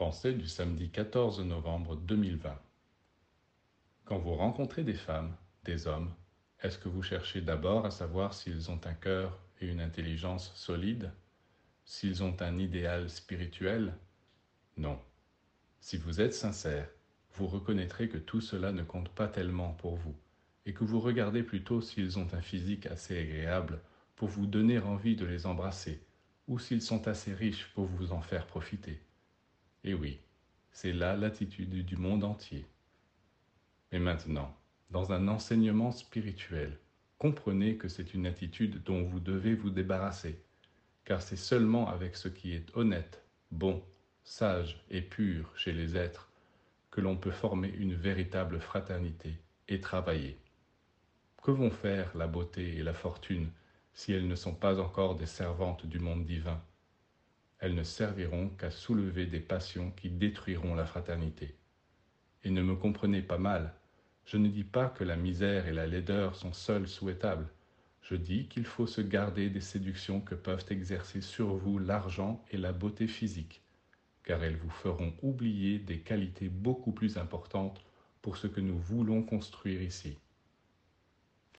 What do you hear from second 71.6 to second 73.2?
l'argent et la beauté